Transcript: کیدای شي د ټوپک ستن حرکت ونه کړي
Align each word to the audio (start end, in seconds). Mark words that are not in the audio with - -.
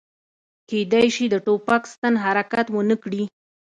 کیدای 0.69 1.07
شي 1.15 1.25
د 1.29 1.35
ټوپک 1.45 1.81
ستن 1.93 2.13
حرکت 2.23 2.67
ونه 2.71 2.95
کړي 3.03 3.23